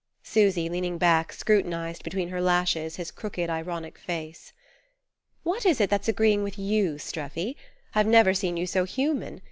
Susy, 0.23 0.67
leaning 0.67 0.97
back, 0.97 1.31
scrutinized 1.31 2.03
between 2.03 2.29
her 2.29 2.41
lashes 2.41 2.95
his 2.95 3.11
crooked 3.11 3.51
ironic 3.51 3.99
face. 3.99 4.51
"What 5.43 5.63
is 5.63 5.79
it 5.79 5.91
that's 5.91 6.07
agreeing 6.07 6.41
with 6.41 6.57
you, 6.57 6.95
Streffy? 6.97 7.55
I've 7.93 8.07
never 8.07 8.33
seen 8.33 8.57
you 8.57 8.65
so 8.65 8.83
human. 8.85 9.39